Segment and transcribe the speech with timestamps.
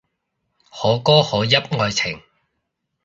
[0.71, 2.19] 可歌可泣愛情